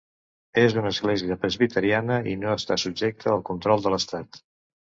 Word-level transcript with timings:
És 0.61 0.75
una 0.81 0.91
església 0.95 1.37
presbiteriana 1.43 2.19
i 2.31 2.35
no 2.45 2.57
està 2.57 2.79
subjecta 2.87 3.33
al 3.37 3.47
control 3.51 3.85
de 3.87 3.93
l'estat. 3.97 4.43